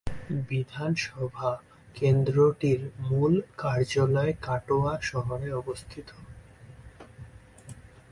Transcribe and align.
বিধানসভা 0.49 1.51
কেন্দ্রটির 1.95 2.81
মূল 2.99 3.33
কার্যালয় 3.57 4.33
কাটোয়া 4.41 4.93
শহরে 5.01 5.49
অবস্থিত। 5.53 6.09